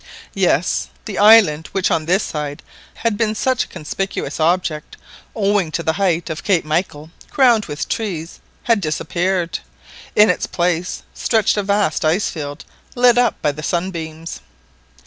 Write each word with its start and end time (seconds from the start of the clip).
Yes!—The 0.33 1.19
island, 1.19 1.67
which 1.73 1.91
on 1.91 2.07
this 2.07 2.23
side 2.23 2.63
had 2.95 3.19
been 3.19 3.35
such 3.35 3.63
a 3.63 3.67
conspicuous 3.67 4.39
object, 4.39 4.97
owing 5.35 5.71
to 5.73 5.83
the 5.83 5.93
height 5.93 6.27
of 6.31 6.43
Cape 6.43 6.65
Michael 6.65 7.11
crowned 7.29 7.65
with 7.67 7.87
trees, 7.87 8.39
had 8.63 8.81
disappeared. 8.81 9.59
In 10.15 10.27
its 10.31 10.47
place 10.47 11.03
stretched 11.13 11.55
a 11.55 11.61
vast 11.61 12.03
ice 12.03 12.31
field 12.31 12.65
lit 12.95 13.19
up 13.19 13.39
by 13.43 13.51
the 13.51 13.61
sunbeams. 13.61 14.39